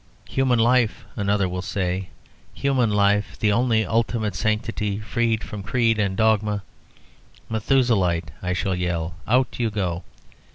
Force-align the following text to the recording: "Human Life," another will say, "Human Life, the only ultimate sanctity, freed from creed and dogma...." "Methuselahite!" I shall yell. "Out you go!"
"Human 0.29 0.57
Life," 0.57 1.05
another 1.15 1.47
will 1.47 1.61
say, 1.61 2.09
"Human 2.55 2.89
Life, 2.89 3.37
the 3.37 3.51
only 3.51 3.85
ultimate 3.85 4.33
sanctity, 4.33 4.97
freed 4.97 5.43
from 5.43 5.61
creed 5.61 5.99
and 5.99 6.17
dogma...." 6.17 6.63
"Methuselahite!" 7.51 8.29
I 8.41 8.53
shall 8.53 8.75
yell. 8.75 9.13
"Out 9.27 9.59
you 9.59 9.69
go!" 9.69 10.03